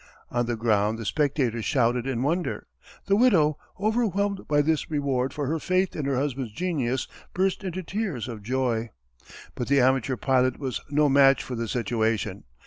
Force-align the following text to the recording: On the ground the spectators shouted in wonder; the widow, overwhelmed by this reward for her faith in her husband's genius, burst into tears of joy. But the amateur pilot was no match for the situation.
On 0.31 0.47
the 0.47 0.55
ground 0.55 0.97
the 0.97 1.05
spectators 1.05 1.63
shouted 1.63 2.07
in 2.07 2.23
wonder; 2.23 2.65
the 3.05 3.15
widow, 3.15 3.59
overwhelmed 3.79 4.47
by 4.47 4.63
this 4.63 4.89
reward 4.89 5.31
for 5.31 5.45
her 5.45 5.59
faith 5.59 5.95
in 5.95 6.05
her 6.05 6.15
husband's 6.15 6.53
genius, 6.53 7.07
burst 7.35 7.63
into 7.63 7.83
tears 7.83 8.27
of 8.27 8.41
joy. 8.41 8.89
But 9.53 9.67
the 9.67 9.79
amateur 9.79 10.15
pilot 10.15 10.57
was 10.57 10.81
no 10.89 11.07
match 11.07 11.43
for 11.43 11.53
the 11.53 11.67
situation. 11.67 12.45